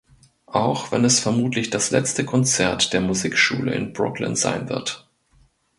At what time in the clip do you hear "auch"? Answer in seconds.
0.47-0.91